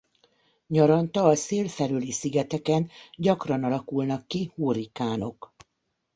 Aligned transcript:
Nyaranta 0.69 1.23
a 1.27 1.35
Szél 1.35 1.67
felőli 1.69 2.11
szigeteken 2.11 2.89
gyakran 3.17 3.63
alakulnak 3.63 4.27
ki 4.27 4.51
hurrikánok. 4.55 5.53